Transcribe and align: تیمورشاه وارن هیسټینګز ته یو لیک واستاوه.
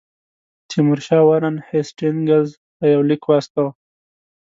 تیمورشاه 0.69 1.23
وارن 1.27 1.55
هیسټینګز 1.69 2.47
ته 2.77 2.83
یو 2.93 3.01
لیک 3.09 3.23
واستاوه. 3.27 3.71